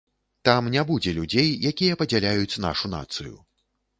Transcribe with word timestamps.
Там 0.47 0.69
не 0.75 0.83
будзе 0.91 1.11
людзей, 1.17 1.49
якія 1.71 1.99
падзяляюць 2.01 2.61
нашу 2.65 2.93
нацыю. 2.97 3.35